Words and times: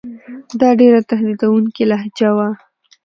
دا 0.59 0.69
ډېره 0.79 1.01
تهدیدوونکې 1.11 1.83
لهجه 1.91 2.29
وه. 2.37 2.49